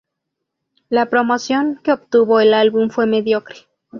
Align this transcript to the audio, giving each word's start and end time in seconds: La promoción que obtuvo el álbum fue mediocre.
La 0.89 1.11
promoción 1.11 1.79
que 1.83 1.91
obtuvo 1.91 2.39
el 2.39 2.55
álbum 2.55 2.89
fue 2.89 3.05
mediocre. 3.05 3.67